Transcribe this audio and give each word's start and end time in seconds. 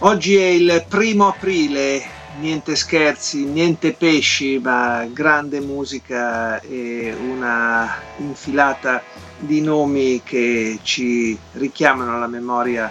Oggi 0.00 0.36
è 0.36 0.46
il 0.46 0.84
primo 0.86 1.26
aprile, 1.26 2.00
niente 2.38 2.76
scherzi, 2.76 3.46
niente 3.46 3.94
pesci, 3.94 4.60
ma 4.60 5.04
grande 5.10 5.58
musica 5.58 6.60
e 6.60 7.12
una 7.18 7.96
infilata 8.18 9.02
di 9.36 9.60
nomi 9.60 10.22
che 10.22 10.78
ci 10.84 11.36
richiamano 11.54 12.14
alla 12.14 12.28
memoria 12.28 12.88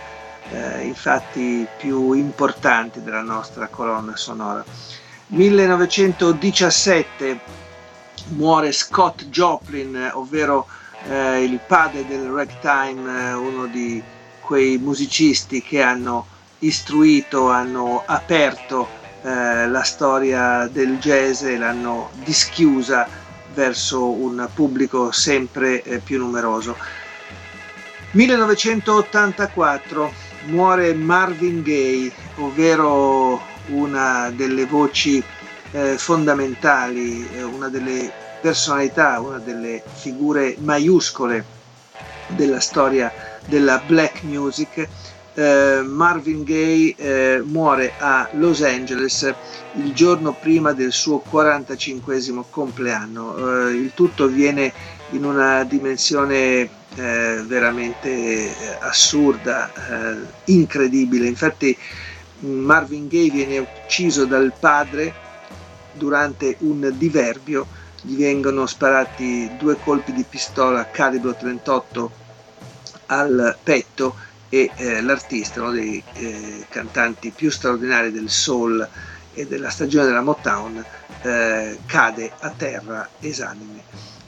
eh, 0.49 0.87
i 0.87 0.93
fatti 0.93 1.65
più 1.77 2.11
importanti 2.11 3.01
della 3.01 3.21
nostra 3.21 3.67
colonna 3.67 4.17
sonora. 4.17 4.65
1917 5.27 7.39
muore 8.31 8.73
Scott 8.73 9.27
Joplin, 9.27 10.11
ovvero 10.11 10.67
eh, 11.07 11.41
il 11.41 11.57
padre 11.65 12.05
del 12.05 12.27
ragtime, 12.27 13.29
eh, 13.29 13.33
uno 13.33 13.65
di 13.67 14.03
quei 14.41 14.77
musicisti 14.77 15.61
che 15.61 15.81
hanno 15.81 16.35
istruito, 16.59 17.49
hanno 17.49 18.03
aperto 18.05 18.87
eh, 19.23 19.67
la 19.67 19.83
storia 19.83 20.67
del 20.67 20.97
jazz 20.97 21.43
e 21.43 21.57
l'hanno 21.57 22.09
dischiusa 22.23 23.07
verso 23.53 24.09
un 24.09 24.47
pubblico 24.53 25.11
sempre 25.11 25.81
eh, 25.83 25.99
più 25.99 26.19
numeroso. 26.19 26.77
1984 28.11 30.13
muore 30.45 30.93
Marvin 30.93 31.61
Gaye, 31.61 32.11
ovvero 32.37 33.41
una 33.67 34.29
delle 34.29 34.65
voci 34.65 35.21
eh, 35.71 35.97
fondamentali, 35.97 37.27
eh, 37.33 37.43
una 37.43 37.67
delle 37.67 38.11
personalità, 38.39 39.19
una 39.19 39.39
delle 39.39 39.83
figure 39.93 40.55
maiuscole 40.59 41.55
della 42.27 42.59
storia 42.59 43.11
della 43.45 43.81
black 43.85 44.23
music 44.23 44.87
eh, 45.37 45.83
Marvin 45.83 46.43
Gaye 46.43 46.95
eh, 46.97 47.41
muore 47.45 47.93
a 47.99 48.27
Los 48.33 48.63
Angeles 48.63 49.31
il 49.75 49.93
giorno 49.93 50.33
prima 50.33 50.73
del 50.73 50.91
suo 50.91 51.19
45 51.19 52.19
compleanno. 52.49 53.67
Eh, 53.67 53.73
il 53.73 53.91
tutto 53.93 54.23
avviene 54.23 54.73
in 55.11 55.23
una 55.23 55.63
dimensione 55.63 56.67
eh, 56.95 57.43
veramente 57.45 58.09
eh, 58.09 58.77
assurda, 58.79 59.71
eh, 59.71 60.17
incredibile. 60.45 61.27
Infatti 61.27 61.77
Marvin 62.39 63.07
Gaye 63.07 63.29
viene 63.29 63.59
ucciso 63.59 64.25
dal 64.25 64.51
padre 64.59 65.13
durante 65.93 66.57
un 66.61 66.91
diverbio, 66.97 67.67
gli 68.01 68.17
vengono 68.17 68.65
sparati 68.65 69.51
due 69.59 69.77
colpi 69.83 70.13
di 70.13 70.25
pistola 70.27 70.89
calibro 70.89 71.35
38 71.35 72.25
al 73.07 73.55
petto 73.61 74.25
e 74.49 74.71
eh, 74.75 75.01
l'artista, 75.01 75.61
uno 75.61 75.71
dei 75.71 76.01
eh, 76.13 76.65
cantanti 76.69 77.31
più 77.31 77.49
straordinari 77.49 78.11
del 78.11 78.29
soul 78.29 78.87
e 79.33 79.45
della 79.45 79.69
stagione 79.69 80.05
della 80.05 80.21
Motown, 80.21 80.83
eh, 81.21 81.77
cade 81.85 82.31
a 82.39 82.49
terra 82.51 83.09
esanime. 83.19 83.83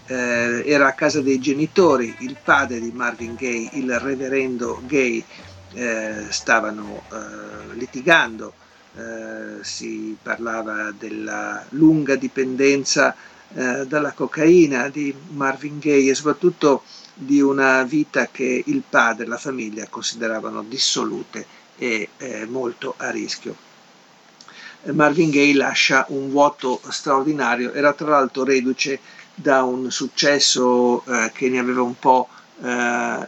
Eh, 0.06 0.64
era 0.66 0.88
a 0.88 0.94
casa 0.94 1.22
dei 1.22 1.40
genitori, 1.40 2.16
il 2.20 2.36
padre 2.44 2.80
di 2.80 2.92
Marvin 2.92 3.36
Gaye, 3.36 3.70
il 3.74 3.98
reverendo 4.00 4.82
Gaye, 4.86 5.24
eh, 5.74 6.26
stavano 6.30 7.04
eh, 7.12 7.76
litigando, 7.76 8.54
si 9.62 10.18
parlava 10.22 10.92
della 10.98 11.64
lunga 11.70 12.16
dipendenza 12.16 13.16
dalla 13.48 14.12
cocaina 14.12 14.90
di 14.90 15.16
Marvin 15.30 15.80
Gaye 15.80 16.12
e 16.12 16.16
soprattutto 16.16 16.84
di 17.22 17.42
una 17.42 17.84
vita 17.84 18.30
che 18.32 18.64
il 18.66 18.82
padre 18.88 19.26
e 19.26 19.28
la 19.28 19.38
famiglia 19.38 19.88
consideravano 19.90 20.64
dissolute 20.64 21.46
e 21.78 22.10
eh, 22.18 22.46
molto 22.46 22.94
a 22.96 23.10
rischio. 23.10 23.56
Marvin 24.84 25.30
Gaye 25.30 25.54
lascia 25.54 26.06
un 26.10 26.30
vuoto 26.30 26.80
straordinario, 26.88 27.74
era 27.74 27.92
tra 27.92 28.08
l'altro 28.08 28.46
reduce 28.46 29.00
da 29.36 29.64
un 29.64 29.92
successo 29.92 31.04
eh, 31.06 31.32
che 31.34 31.50
ne 31.50 31.60
aveva 31.60 31.82
un 31.82 32.00
po' 32.00 32.30
eh, 32.64 33.28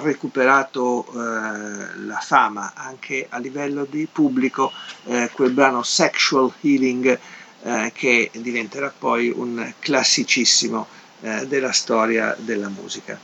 recuperato 0.00 1.06
eh, 1.06 1.96
la 2.06 2.18
fama 2.20 2.72
anche 2.74 3.26
a 3.28 3.38
livello 3.38 3.84
di 3.84 4.08
pubblico, 4.10 4.72
eh, 5.04 5.30
quel 5.32 5.52
brano 5.52 5.84
Sexual 5.84 6.52
Healing 6.60 7.18
eh, 7.62 7.92
che 7.94 8.30
diventerà 8.34 8.92
poi 8.96 9.30
un 9.30 9.72
classicissimo 9.78 10.86
eh, 11.20 11.46
della 11.46 11.72
storia 11.72 12.36
della 12.38 12.68
musica. 12.68 13.18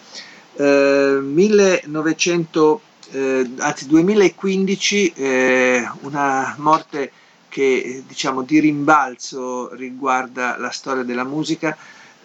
Eh, 0.57 1.19
1900, 1.21 2.81
eh, 3.11 3.51
anzi 3.59 3.87
2015, 3.87 5.13
eh, 5.15 5.89
una 6.01 6.55
morte 6.59 7.11
che 7.49 8.03
diciamo 8.07 8.43
di 8.43 8.59
rimbalzo 8.59 9.73
riguarda 9.75 10.57
la 10.59 10.71
storia 10.71 11.03
della 11.03 11.25
musica. 11.25 11.77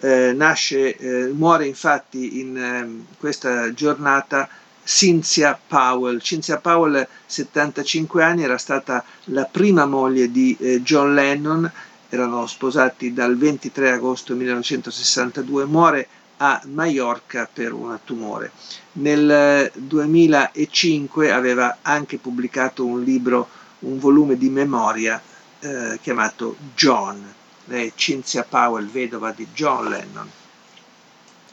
Eh, 0.02 0.32
nasce, 0.32 0.96
muore 1.34 1.66
infatti 1.66 2.40
in 2.40 3.04
questa 3.18 3.72
giornata 3.74 4.48
Cynthia 4.82 5.60
Powell. 5.66 6.18
Cynthia 6.20 6.56
Powell, 6.56 7.06
75 7.26 8.24
anni, 8.24 8.42
era 8.42 8.56
stata 8.56 9.04
la 9.24 9.44
prima 9.44 9.84
moglie 9.84 10.30
di 10.32 10.56
John 10.82 11.14
Lennon 11.14 11.70
erano 12.10 12.46
sposati 12.46 13.12
dal 13.12 13.38
23 13.38 13.92
agosto 13.92 14.34
1962, 14.34 15.64
muore 15.64 16.08
a 16.38 16.60
Maiorca 16.66 17.48
per 17.50 17.72
un 17.72 17.98
tumore. 18.04 18.50
Nel 18.92 19.70
2005 19.74 21.30
aveva 21.30 21.78
anche 21.82 22.18
pubblicato 22.18 22.84
un 22.84 23.02
libro, 23.02 23.48
un 23.80 23.98
volume 23.98 24.36
di 24.36 24.48
memoria 24.48 25.22
eh, 25.60 25.98
chiamato 26.02 26.56
John, 26.74 27.22
lei 27.66 27.92
Cynthia 27.94 28.44
Powell, 28.44 28.90
vedova 28.90 29.32
di 29.32 29.46
John 29.54 29.88
Lennon. 29.88 30.30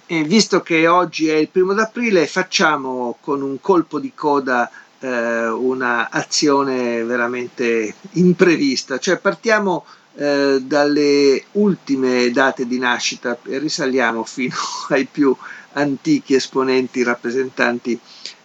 E 0.10 0.24
visto 0.24 0.62
che 0.62 0.88
oggi 0.88 1.28
è 1.28 1.36
il 1.36 1.50
primo 1.50 1.74
d'aprile, 1.74 2.26
facciamo 2.28 3.18
con 3.20 3.42
un 3.42 3.60
colpo 3.60 4.00
di 4.00 4.14
coda 4.16 4.72
eh, 5.00 5.48
una 5.48 6.10
azione 6.10 7.04
veramente 7.04 7.94
imprevista, 8.14 8.98
cioè 9.00 9.18
partiamo 9.18 9.86
eh, 10.20 10.60
dalle 10.64 11.44
ultime 11.54 12.30
date 12.32 12.66
di 12.66 12.80
nascita 12.80 13.38
e 13.44 13.60
risaliamo 13.60 14.24
fino 14.24 14.56
ai 14.90 15.06
più 15.06 15.36
antichi 15.74 16.34
esponenti 16.34 17.04
rappresentanti 17.04 18.00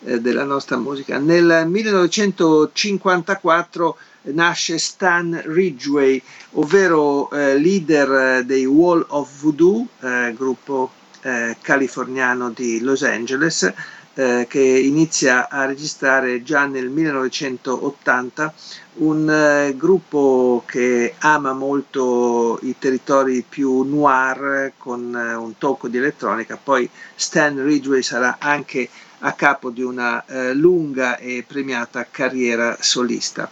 eh, 0.05 0.21
della 0.21 0.44
nostra 0.44 0.77
musica. 0.77 1.16
Nel 1.19 1.65
1954 1.66 3.97
nasce 4.25 4.78
Stan 4.78 5.43
Ridgway, 5.47 6.22
ovvero 6.53 7.28
eh, 7.31 7.59
leader 7.59 8.44
dei 8.44 8.65
Wall 8.66 9.05
of 9.09 9.41
Voodoo, 9.41 9.87
eh, 10.00 10.32
gruppo 10.37 10.93
eh, 11.22 11.56
californiano 11.61 12.50
di 12.50 12.81
Los 12.81 13.03
Angeles, 13.03 13.72
eh, 14.15 14.47
che 14.49 14.61
inizia 14.61 15.49
a 15.49 15.65
registrare 15.65 16.43
già 16.43 16.67
nel 16.67 16.89
1980 16.89 18.55
un 18.94 19.31
eh, 19.31 19.75
gruppo 19.76 20.62
che 20.67 21.14
ama 21.19 21.53
molto 21.53 22.59
i 22.62 22.76
territori 22.79 23.44
più 23.49 23.82
noir 23.82 24.73
con 24.76 25.17
eh, 25.17 25.35
un 25.35 25.56
tocco 25.56 25.88
di 25.88 25.97
elettronica, 25.97 26.59
poi 26.62 26.88
Stan 27.14 27.62
Ridgway 27.64 28.03
sarà 28.03 28.37
anche 28.38 28.88
a 29.20 29.32
capo 29.32 29.70
di 29.70 29.82
una 29.82 30.25
eh, 30.26 30.53
lunga 30.53 31.17
e 31.17 31.44
premiata 31.47 32.06
carriera 32.11 32.76
solista. 32.81 33.50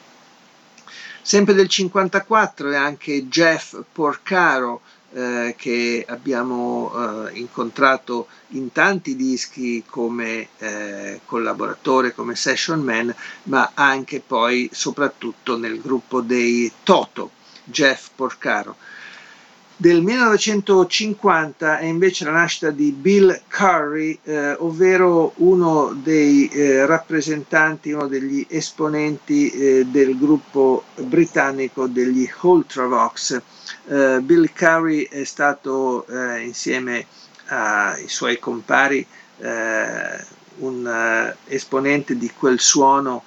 Sempre 1.23 1.55
del 1.55 1.69
1954 1.71 2.71
è 2.73 2.77
anche 2.77 3.29
Jeff 3.29 3.79
Porcaro, 3.93 4.81
eh, 5.13 5.55
che 5.57 6.05
abbiamo 6.09 6.93
eh, 7.29 7.39
incontrato 7.39 8.29
in 8.49 8.73
tanti 8.73 9.17
dischi 9.17 9.83
come 9.89 10.49
eh, 10.59 11.21
collaboratore, 11.25 12.15
come 12.15 12.35
session 12.35 12.81
man, 12.81 13.15
ma 13.45 13.73
anche 13.75 14.21
poi 14.25 14.69
soprattutto 14.73 15.57
nel 15.57 15.81
gruppo 15.81 16.21
dei 16.21 16.71
Toto, 16.83 17.31
Jeff 17.65 18.09
Porcaro. 18.15 18.77
Del 19.81 20.03
1950 20.03 21.79
è 21.79 21.87
invece 21.87 22.27
la 22.27 22.33
nascita 22.33 22.69
di 22.69 22.93
Bill 22.93 23.41
Curry, 23.49 24.19
eh, 24.25 24.53
ovvero 24.59 25.33
uno 25.37 25.99
dei 26.03 26.49
eh, 26.49 26.85
rappresentanti, 26.85 27.91
uno 27.91 28.07
degli 28.07 28.45
esponenti 28.51 29.49
eh, 29.49 29.87
del 29.87 30.19
gruppo 30.19 30.85
britannico 30.97 31.87
degli 31.87 32.31
Ultravox. 32.43 33.41
Eh, 33.87 34.19
Bill 34.21 34.53
Curry 34.53 35.09
è 35.09 35.25
stato 35.25 36.07
eh, 36.09 36.43
insieme 36.43 37.07
ai 37.47 38.07
suoi 38.07 38.39
compari 38.39 39.07
eh, 39.39 40.25
un 40.57 41.33
esponente 41.47 42.19
di 42.19 42.31
quel 42.37 42.61
suono 42.61 43.25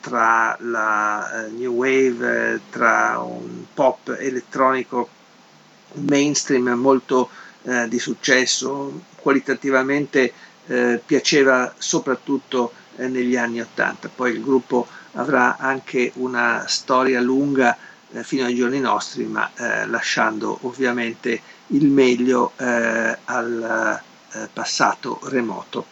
tra 0.00 0.56
la 0.58 1.46
new 1.54 1.74
wave, 1.74 2.62
tra 2.70 3.20
un 3.22 3.66
pop 3.74 4.16
elettronico 4.18 5.20
mainstream 5.94 6.68
molto 6.70 7.28
eh, 7.62 7.88
di 7.88 7.98
successo, 7.98 9.02
qualitativamente 9.16 10.32
eh, 10.66 11.00
piaceva 11.04 11.72
soprattutto 11.78 12.72
eh, 12.96 13.08
negli 13.08 13.36
anni 13.36 13.60
Ottanta. 13.60 14.10
Poi 14.14 14.32
il 14.32 14.42
gruppo 14.42 14.86
avrà 15.12 15.56
anche 15.58 16.12
una 16.16 16.64
storia 16.66 17.20
lunga 17.20 17.76
eh, 18.12 18.22
fino 18.24 18.44
ai 18.44 18.54
giorni 18.54 18.80
nostri, 18.80 19.24
ma 19.24 19.50
eh, 19.54 19.86
lasciando 19.86 20.58
ovviamente 20.62 21.40
il 21.68 21.86
meglio 21.86 22.52
eh, 22.56 23.18
al 23.24 24.00
passato 24.52 25.20
remoto. 25.24 25.86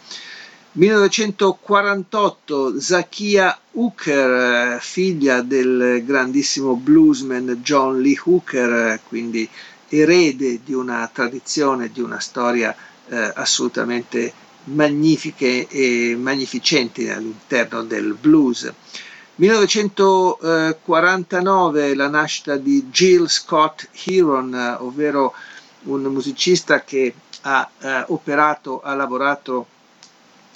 1948 0.72 2.78
Zakia 2.78 3.58
Hooker, 3.72 4.80
figlia 4.80 5.42
del 5.42 6.04
grandissimo 6.06 6.76
bluesman 6.76 7.58
John 7.60 8.00
Lee 8.00 8.16
Hooker, 8.24 9.00
quindi 9.08 9.48
erede 9.88 10.60
di 10.64 10.72
una 10.72 11.10
tradizione, 11.12 11.90
di 11.90 12.00
una 12.00 12.20
storia 12.20 12.72
eh, 13.08 13.32
assolutamente 13.34 14.32
magnifiche 14.64 15.66
e 15.66 16.14
magnificenti 16.16 17.08
all'interno 17.08 17.82
del 17.82 18.14
blues. 18.14 18.72
1949 19.34 21.94
la 21.96 22.08
nascita 22.08 22.56
di 22.56 22.86
Jill 22.90 23.26
Scott 23.26 23.88
Heron, 24.04 24.76
ovvero 24.78 25.34
un 25.86 26.02
musicista 26.02 26.84
che 26.84 27.12
ha 27.40 27.68
eh, 27.80 28.04
operato, 28.06 28.80
ha 28.82 28.94
lavorato 28.94 29.66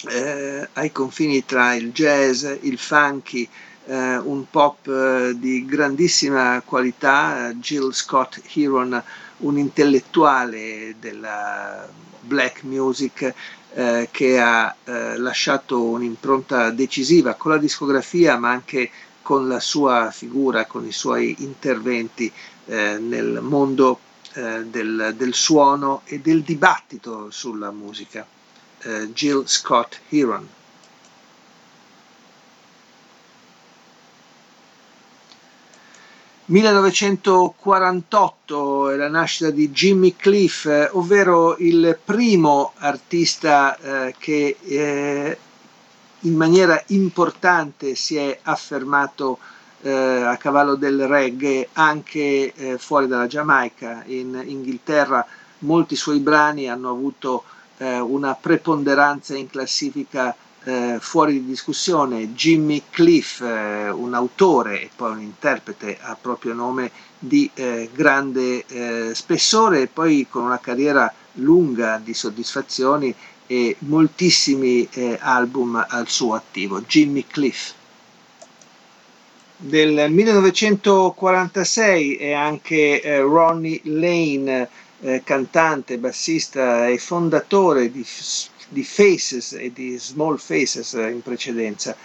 eh, 0.07 0.67
ai 0.73 0.91
confini 0.91 1.45
tra 1.45 1.73
il 1.73 1.91
jazz, 1.91 2.45
il 2.61 2.77
funky, 2.77 3.47
eh, 3.85 4.17
un 4.17 4.49
pop 4.49 4.87
eh, 4.87 5.33
di 5.37 5.65
grandissima 5.65 6.61
qualità, 6.65 7.51
Jill 7.53 7.91
Scott 7.91 8.41
Heron 8.53 9.01
un 9.37 9.57
intellettuale 9.57 10.95
della 10.99 11.87
black 12.21 12.63
music 12.63 13.33
eh, 13.73 14.07
che 14.11 14.39
ha 14.39 14.73
eh, 14.83 15.17
lasciato 15.17 15.81
un'impronta 15.83 16.69
decisiva 16.69 17.33
con 17.33 17.51
la 17.51 17.57
discografia 17.57 18.37
ma 18.37 18.51
anche 18.51 18.89
con 19.21 19.47
la 19.47 19.59
sua 19.59 20.11
figura, 20.11 20.65
con 20.65 20.85
i 20.85 20.91
suoi 20.91 21.35
interventi 21.39 22.31
eh, 22.67 22.97
nel 22.99 23.39
mondo 23.41 23.99
eh, 24.33 24.63
del, 24.65 25.13
del, 25.17 25.33
suono 25.33 26.01
e 26.05 26.19
del 26.19 26.41
dibattito 26.43 27.29
sulla 27.31 27.71
musica. 27.71 28.25
Eh, 28.85 29.11
Jill 29.13 29.45
Scott 29.47 29.99
Heron. 30.09 30.47
1948 36.47 38.91
è 38.91 38.95
la 38.95 39.09
nascita 39.09 39.49
di 39.49 39.71
Jimmy 39.71 40.15
Cliff, 40.15 40.67
eh, 40.67 40.87
ovvero 40.91 41.57
il 41.57 41.97
primo 42.03 42.73
artista 42.77 43.75
eh, 43.75 44.13
che 44.19 44.57
eh, 44.61 45.37
in 46.19 46.35
maniera 46.35 46.79
importante 46.87 47.95
si 47.95 48.17
è 48.17 48.37
affermato 48.43 49.39
a 49.85 50.35
cavallo 50.37 50.73
del 50.73 51.05
reggae 51.05 51.69
anche 51.73 52.51
fuori 52.79 53.05
dalla 53.05 53.27
Giamaica. 53.27 54.01
In 54.07 54.41
Inghilterra 54.43 55.23
molti 55.59 55.95
suoi 55.95 56.17
brani 56.17 56.67
hanno 56.67 56.89
avuto 56.89 57.43
eh, 57.77 57.99
una 57.99 58.35
preponderanza 58.35 59.35
in 59.35 59.49
classifica 59.49 60.35
eh, 60.65 60.97
fuori 60.99 61.33
di 61.33 61.45
discussione 61.45 62.33
Jimmy 62.33 62.83
Cliff, 62.89 63.41
eh, 63.41 63.89
un 63.89 64.13
autore 64.13 64.81
e 64.81 64.89
poi 64.95 65.11
un 65.11 65.21
interprete 65.21 65.97
a 66.01 66.17
proprio 66.19 66.53
nome 66.53 66.91
di 67.19 67.49
eh, 67.53 67.89
grande 67.93 68.65
eh, 68.65 69.11
spessore 69.13 69.83
e 69.83 69.87
poi 69.87 70.27
con 70.29 70.43
una 70.43 70.59
carriera 70.59 71.11
lunga 71.33 72.01
di 72.03 72.13
soddisfazioni 72.13 73.13
e 73.47 73.75
moltissimi 73.79 74.87
eh, 74.91 75.17
album 75.21 75.85
al 75.87 76.07
suo 76.07 76.33
attivo. 76.33 76.81
Jimmy 76.81 77.25
Cliff. 77.27 77.73
Del 79.57 80.11
1946 80.11 82.17
è 82.17 82.33
anche 82.33 83.01
eh, 83.01 83.21
Ronnie 83.21 83.79
Lane, 83.83 84.67
cantante, 85.23 85.97
bassista 85.97 86.87
e 86.87 86.97
fondatore 86.97 87.91
di 87.91 88.03
di 88.69 88.83
Faces 88.83 89.53
e 89.53 89.71
di 89.73 89.97
Small 89.97 90.37
Faces 90.37 90.93
in 90.93 91.21
precedenza, 91.21 91.95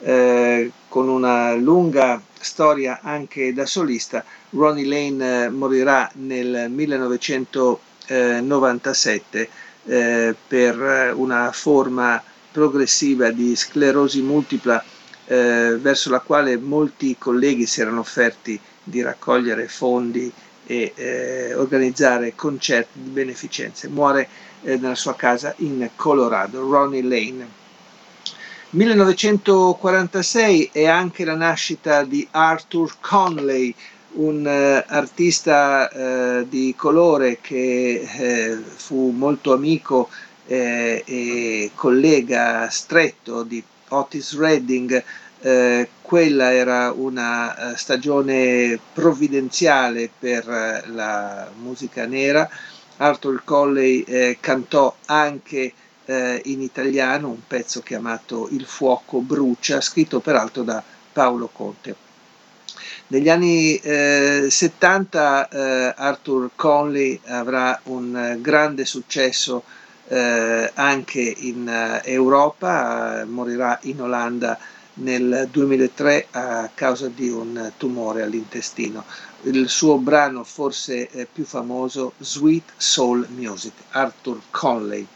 eh, 0.00 0.70
con 0.88 1.08
una 1.08 1.54
lunga 1.54 2.20
storia 2.38 3.00
anche 3.02 3.52
da 3.52 3.66
solista. 3.66 4.24
Ronnie 4.50 4.86
Lane 4.86 5.44
eh, 5.44 5.48
morirà 5.48 6.08
nel 6.14 6.70
1997 6.70 9.48
eh, 9.86 10.34
per 10.46 11.12
una 11.16 11.50
forma 11.52 12.22
progressiva 12.52 13.30
di 13.30 13.56
sclerosi 13.56 14.20
multipla 14.22 14.84
eh, 15.26 15.76
verso 15.80 16.10
la 16.10 16.20
quale 16.20 16.56
molti 16.58 17.16
colleghi 17.18 17.66
si 17.66 17.80
erano 17.80 18.00
offerti 18.00 18.60
di 18.82 19.02
raccogliere 19.02 19.68
fondi 19.68 20.32
e 20.70 20.92
eh, 20.94 21.54
organizzare 21.54 22.36
concerti 22.36 23.02
di 23.02 23.10
beneficenza. 23.10 23.88
Muore 23.88 24.28
eh, 24.62 24.76
nella 24.76 24.94
sua 24.94 25.16
casa 25.16 25.52
in 25.58 25.90
Colorado, 25.96 26.60
Ronnie 26.60 27.02
Lane. 27.02 27.58
1946 28.70 30.70
è 30.72 30.86
anche 30.86 31.24
la 31.24 31.34
nascita 31.34 32.04
di 32.04 32.24
Arthur 32.30 32.94
Conley, 33.00 33.74
un 34.12 34.46
uh, 34.46 34.82
artista 34.92 35.90
uh, 35.92 36.46
di 36.48 36.72
colore 36.76 37.38
che 37.40 38.06
uh, 38.06 38.62
fu 38.62 39.10
molto 39.10 39.52
amico 39.52 40.08
e 40.46 41.70
collega 41.76 42.68
stretto 42.70 43.44
di 43.44 43.62
Otis 43.88 44.36
Redding. 44.36 45.04
Quella 46.02 46.52
era 46.52 46.92
una 46.92 47.72
stagione 47.74 48.78
provvidenziale 48.92 50.10
per 50.18 50.44
la 50.92 51.50
musica 51.58 52.04
nera 52.04 52.48
Arthur 53.02 53.42
Colley 53.44 54.02
eh, 54.02 54.36
cantò 54.40 54.94
anche 55.06 55.72
eh, 56.04 56.42
in 56.44 56.60
italiano 56.60 57.28
un 57.28 57.40
pezzo 57.46 57.80
chiamato 57.80 58.48
Il 58.50 58.66
fuoco 58.66 59.20
brucia, 59.20 59.80
scritto 59.80 60.20
peraltro 60.20 60.62
da 60.62 60.82
Paolo 61.12 61.48
Conte. 61.50 61.96
Negli 63.08 63.30
anni 63.30 63.76
eh, 63.76 64.48
70 64.50 65.48
eh, 65.48 65.94
Arthur 65.96 66.50
Conley 66.54 67.18
avrà 67.24 67.80
un 67.84 68.36
grande 68.40 68.84
successo 68.84 69.64
eh, 70.08 70.70
anche 70.74 71.20
in 71.20 72.00
Europa, 72.04 73.24
morirà 73.26 73.78
in 73.82 74.02
Olanda 74.02 74.58
nel 75.00 75.48
2003 75.50 76.28
a 76.30 76.70
causa 76.74 77.08
di 77.08 77.28
un 77.28 77.72
tumore 77.76 78.22
all'intestino 78.22 79.04
il 79.44 79.68
suo 79.68 79.96
brano 79.98 80.42
forse 80.44 81.08
più 81.32 81.44
famoso 81.44 82.12
Sweet 82.18 82.72
Soul 82.76 83.26
Music, 83.34 83.72
Arthur 83.90 84.40
Conley. 84.50 85.06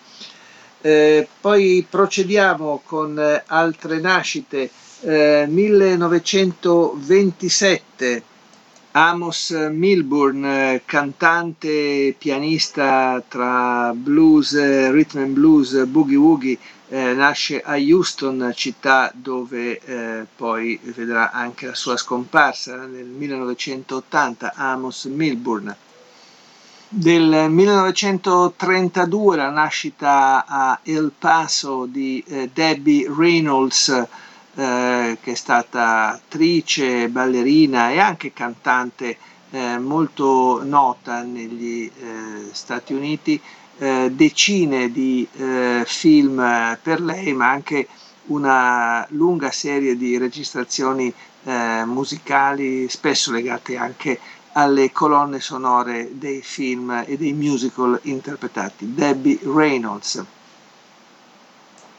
Eh, 0.81 1.27
poi 1.41 1.85
procediamo 1.89 2.81
con 2.85 3.19
eh, 3.19 3.43
altre 3.47 3.99
nascite. 4.01 4.71
Eh, 5.01 5.47
1927 5.49 8.23
Amos 8.93 9.51
Milburn, 9.73 10.81
cantante 10.85 12.15
pianista 12.17 13.21
tra 13.27 13.93
blues, 13.93 14.55
rhythm 14.93 15.19
and 15.19 15.33
blues, 15.33 15.85
boogie 15.87 16.15
woogie, 16.17 16.57
eh, 16.89 17.15
nasce 17.15 17.61
a 17.63 17.77
Houston, 17.77 18.53
città 18.55 19.11
dove 19.15 19.81
eh, 19.81 20.27
poi 20.37 20.79
vedrà 20.83 21.31
anche 21.31 21.67
la 21.67 21.75
sua 21.75 21.97
scomparsa 21.97 22.85
nel 22.85 23.07
1980, 23.07 24.53
Amos 24.55 25.05
Milburn. 25.05 25.75
Del 26.87 27.51
1932 27.51 29.37
la 29.37 29.51
nascita 29.51 30.45
a 30.47 30.79
El 30.85 31.11
Paso 31.19 31.87
di 31.87 32.23
eh, 32.27 32.51
Debbie 32.53 33.13
Reynolds, 33.13 33.89
eh, 33.89 35.19
che 35.21 35.33
è 35.33 35.35
stata 35.35 36.13
attrice, 36.13 37.09
ballerina 37.09 37.91
e 37.91 37.99
anche 37.99 38.33
cantante 38.33 39.17
eh, 39.51 39.79
molto 39.79 40.63
nota 40.63 41.23
negli 41.23 41.91
Stati 42.53 42.93
Uniti, 42.93 43.41
eh, 43.79 44.11
decine 44.13 44.91
di 44.91 45.27
eh, 45.37 45.83
film 45.87 46.79
per 46.83 47.01
lei, 47.01 47.33
ma 47.33 47.51
anche 47.51 47.89
una 48.27 49.07
lunga 49.11 49.51
serie 49.51 49.97
di 49.97 50.17
registrazioni 50.17 51.13
eh, 51.45 51.83
musicali, 51.85 52.89
spesso 52.89 53.33
legate 53.33 53.77
anche 53.77 54.19
alle 54.53 54.93
colonne 54.93 55.41
sonore 55.41 56.11
dei 56.13 56.41
film 56.41 57.05
e 57.07 57.17
dei 57.17 57.33
musical 57.33 57.99
interpretati. 58.03 58.95
Debbie 58.95 59.41
Reynolds. 59.43 60.25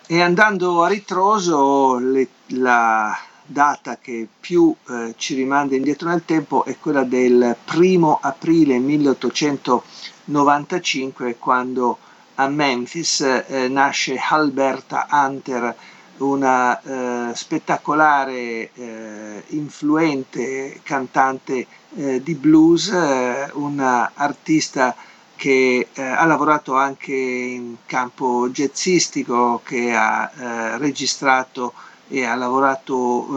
E 0.07 0.21
andando 0.21 0.83
a 0.83 0.87
ritroso, 0.87 1.97
le, 1.97 2.27
la 2.47 3.17
data 3.45 3.97
che 3.97 4.27
più 4.39 4.73
eh, 4.89 5.13
ci 5.17 5.35
rimanda 5.35 5.75
indietro 5.75 6.07
nel 6.09 6.25
tempo 6.25 6.65
è 6.65 6.77
quella 6.77 7.03
del 7.03 7.55
primo 7.63 8.17
aprile 8.21 8.79
1895, 8.79 11.37
quando 11.37 11.97
a 12.35 12.47
Memphis 12.47 13.21
eh, 13.21 13.67
nasce 13.69 14.17
Alberta 14.17 15.07
Hunter, 15.09 15.75
una 16.17 16.81
eh, 16.81 17.31
spettacolare, 17.35 18.71
eh, 18.73 19.43
influente 19.49 20.79
cantante 20.83 21.67
eh, 21.95 22.23
di 22.23 22.33
blues, 22.35 22.87
eh, 22.89 23.49
una 23.53 24.11
artista 24.15 24.95
che 25.35 25.89
eh, 25.93 26.01
ha 26.01 26.25
lavorato 26.25 26.75
anche 26.75 27.13
in 27.13 27.75
campo 27.85 28.49
jazzistico, 28.49 29.61
che 29.63 29.93
ha 29.93 30.31
eh, 30.33 30.77
registrato 30.77 31.73
e 32.07 32.25
ha 32.25 32.35
lavorato 32.35 32.93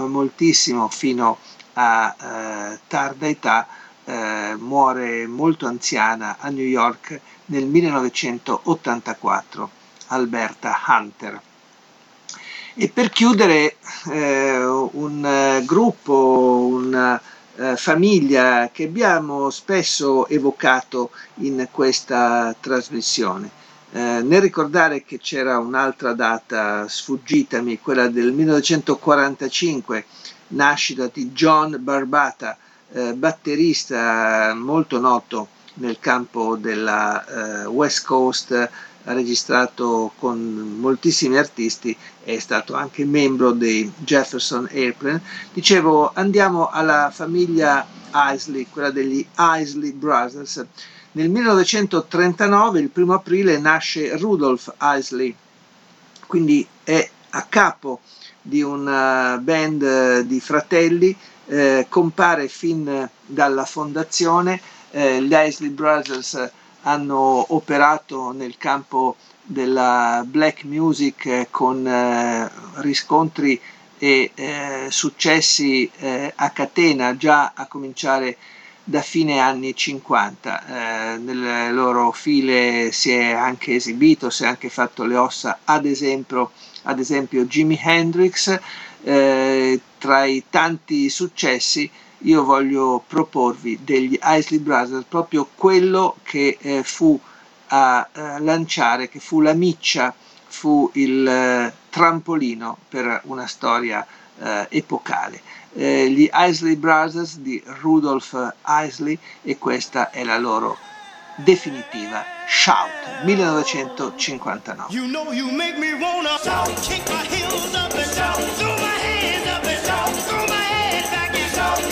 moltissimo 0.09 0.89
fino 0.89 1.39
a 1.75 2.77
tarda 2.87 3.29
età, 3.29 3.67
muore 4.59 5.27
molto 5.27 5.67
anziana 5.67 6.37
a 6.39 6.49
New 6.49 6.65
York 6.65 7.21
nel 7.47 7.67
1984, 7.67 9.71
Alberta 10.09 10.77
Hunter. 10.87 11.41
E 12.75 12.89
per 12.89 13.11
chiudere 13.11 13.77
eh, 14.11 14.65
un 14.65 15.25
eh, 15.25 15.63
gruppo, 15.65 16.67
una 16.71 17.21
eh, 17.57 17.77
famiglia 17.77 18.71
che 18.73 18.85
abbiamo 18.85 19.51
spesso 19.51 20.29
evocato 20.29 21.11
in 21.37 21.67
questa 21.73 22.55
trasmissione. 22.61 23.58
Eh, 23.90 24.21
nel 24.23 24.40
ricordare 24.40 25.02
che 25.02 25.18
c'era 25.18 25.59
un'altra 25.59 26.12
data 26.12 26.87
sfuggitami, 26.87 27.80
quella 27.80 28.09
del 28.09 28.33
1945, 28.33 30.04
nascita 30.49 31.11
di 31.12 31.30
John 31.33 31.76
Barbata, 31.80 32.57
eh, 32.92 33.14
batterista 33.14 34.54
molto 34.54 34.99
noto 35.00 35.49
nel 35.75 35.99
campo 36.00 36.57
della 36.57 37.64
eh, 37.64 37.66
West 37.66 38.04
Coast 38.04 38.71
ha 39.04 39.12
registrato 39.14 40.12
con 40.18 40.38
moltissimi 40.78 41.38
artisti, 41.38 41.97
è 42.23 42.38
stato 42.38 42.75
anche 42.75 43.07
membro 43.07 43.52
dei 43.52 43.90
Jefferson 43.97 44.68
Airplane. 44.71 45.23
Dicevo, 45.52 46.11
andiamo 46.12 46.68
alla 46.68 47.11
famiglia 47.11 47.87
Isley, 48.35 48.66
quella 48.71 48.90
degli 48.90 49.26
Isley 49.38 49.92
Brothers. 49.92 50.64
Nel 51.12 51.31
1939, 51.31 52.81
il 52.81 52.91
primo 52.91 53.15
aprile, 53.15 53.59
nasce 53.59 54.17
Rudolph 54.17 54.75
Isley, 54.81 55.35
quindi 56.27 56.67
è 56.85 57.09
a 57.31 57.43
capo 57.45 58.00
di 58.43 58.62
una 58.62 59.38
band 59.43 60.21
di 60.21 60.41
fratelli, 60.41 61.17
eh, 61.47 61.87
compare 61.88 62.49
fin 62.49 63.09
dalla 63.25 63.65
fondazione, 63.65 64.61
eh, 64.91 65.23
gli 65.23 65.35
Isley 65.35 65.71
Brothers 65.71 66.50
hanno 66.83 67.47
operato 67.55 68.33
nel 68.33 68.57
campo 68.59 69.17
della 69.43 70.23
black 70.27 70.65
music 70.65 71.27
eh, 71.27 71.49
con 71.50 71.87
eh, 71.87 72.50
riscontri 72.77 73.59
e 73.99 74.31
eh, 74.35 74.87
successi 74.91 75.91
eh, 75.99 76.33
a 76.37 76.50
catena 76.50 77.17
già 77.17 77.53
a 77.55 77.67
cominciare 77.67 78.37
da 78.88 79.02
fine 79.02 79.38
anni 79.38 79.75
50. 79.76 81.14
Eh, 81.14 81.18
nelle 81.18 81.71
loro 81.73 82.11
file 82.11 82.90
si 82.90 83.11
è 83.12 83.33
anche 83.33 83.75
esibito, 83.75 84.30
si 84.30 84.45
è 84.45 84.47
anche 84.47 84.71
fatto 84.71 85.04
le 85.04 85.16
ossa, 85.16 85.59
ad 85.64 85.85
esempio, 85.85 86.52
ad 86.85 86.99
esempio 86.99 87.45
Jimi 87.45 87.78
Hendrix. 87.83 88.59
Eh, 89.02 89.80
tra 89.99 90.25
i 90.25 90.45
tanti 90.49 91.09
successi 91.11 91.88
io 92.23 92.45
voglio 92.45 93.02
proporvi 93.07 93.78
degli 93.85 94.18
Isley 94.23 94.59
Brothers 94.59 95.04
proprio 95.09 95.49
quello 95.54 96.16
che 96.23 96.57
eh, 96.61 96.83
fu 96.83 97.18
a 97.68 98.09
eh, 98.11 98.40
lanciare, 98.40 99.09
che 99.11 99.21
fu 99.21 99.40
la 99.42 99.52
miccia, 99.52 100.14
fu 100.47 100.90
il 100.95 101.26
eh, 101.28 101.73
trampolino 101.90 102.78
per 102.88 103.21
una 103.25 103.47
storia 103.47 104.04
eh, 104.40 104.66
epocale. 104.71 105.42
Eh, 105.75 106.11
gli 106.11 106.29
Isley 106.33 106.77
Brothers 106.77 107.39
di 107.39 107.63
Rudolph 107.81 108.55
Isley 108.67 109.19
e 109.43 109.59
questa 109.59 110.11
è 110.11 110.25
la 110.25 110.39
loro 110.39 110.79
definitiva 111.37 112.25
Shout 112.47 113.25
1959. 113.25 114.87
You 114.91 115.07
know 115.07 115.31
you 115.33 115.49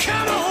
Come 0.06 0.28
on 0.28 0.45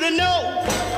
to 0.00 0.10
know. 0.10 0.93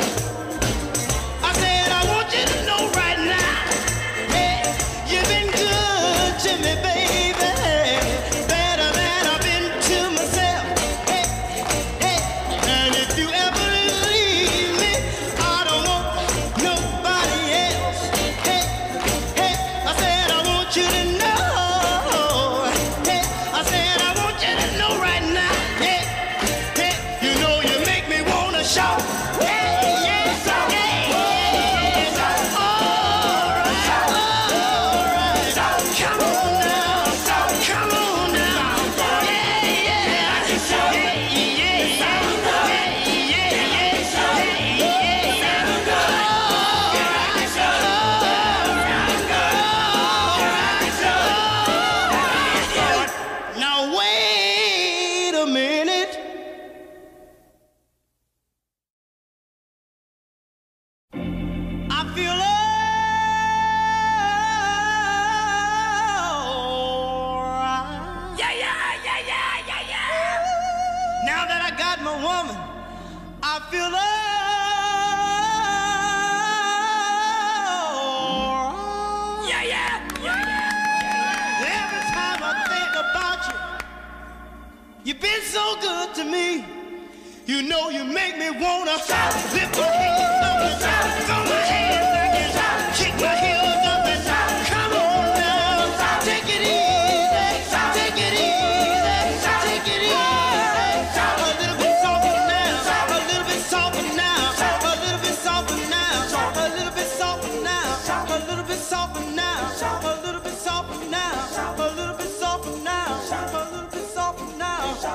You 87.57 87.63
know 87.63 87.89
you 87.89 88.05
make 88.05 88.37
me 88.37 88.51
wanna 88.51 88.93
lift 88.93 89.79
my 89.79 89.89
hands 89.89 90.85
up 90.85 91.25
throw 91.25 91.43
my 91.45 91.63
hands. 91.73 92.55
Back 92.55 92.81
and 92.85 92.95
kick 92.97 93.15
my 93.19 93.35
heels 93.35 93.56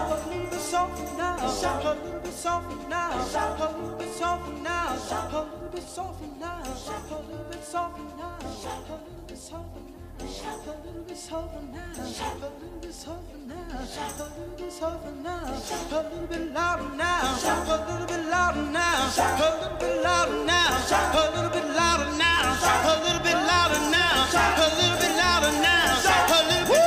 now, 0.01 0.13
a 0.13 0.17
little 0.27 0.49
bit 0.49 0.59
softer 0.59 1.17
now, 1.17 1.35
now, 1.37 1.81
a 1.81 1.93
little 1.93 2.19
bit 2.19 2.33
softer 2.33 2.89
now, 2.89 3.11
a 3.11 3.77
little 3.77 3.97
bit 3.97 4.13
softer 4.13 4.51
now, 4.63 4.87
a 4.87 5.19
little 5.31 5.69
bit 5.71 5.83
softer 5.83 6.27
now, 6.39 6.61
a 6.61 7.19
little 7.21 7.45
bit 7.51 7.63
softer 7.63 8.03
now. 8.17 8.31
A 8.31 8.49
little 10.81 11.03
bit 11.03 11.17
softer 11.17 11.61
now, 11.71 11.91
a 11.91 12.01
little 12.01 12.79
bit 12.81 12.93
softer 12.93 13.37
now, 13.47 13.53
a 13.53 13.81
little 13.81 14.57
bit 14.57 14.71
softer 14.71 15.11
now, 15.21 15.39
a 15.41 15.93
little 15.93 16.27
bit 16.27 16.53
louder 16.53 16.95
now, 16.95 17.21
a 17.21 17.77
little 17.87 18.07
bit 18.07 18.23
louder 18.29 18.61
now, 18.61 19.05
a 19.05 19.29
little 19.39 19.77
bit 19.77 20.03
louder 20.03 20.45
now, 20.45 20.69
a 20.71 21.25
little 21.33 21.49
bit 21.49 21.65
louder 21.75 22.11
now, 22.17 22.41
a 22.41 22.97
little 23.03 23.19
bit 23.21 23.35
louder 23.35 23.81
now, 23.89 24.13
a 24.21 24.69
little 24.75 24.97
bit 24.99 25.15
louder 25.17 25.51
now, 25.61 26.80